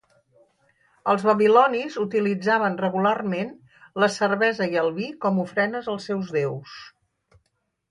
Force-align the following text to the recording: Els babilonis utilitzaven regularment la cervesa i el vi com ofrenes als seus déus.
Els 1.11 1.25
babilonis 1.27 1.97
utilitzaven 2.03 2.79
regularment 2.85 3.53
la 4.05 4.11
cervesa 4.17 4.69
i 4.73 4.81
el 4.85 4.91
vi 4.99 5.13
com 5.27 5.41
ofrenes 5.47 5.93
als 5.95 6.11
seus 6.13 6.35
déus. 6.41 6.77